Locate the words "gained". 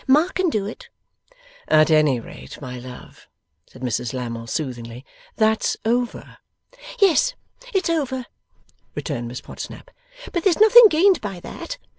10.87-11.21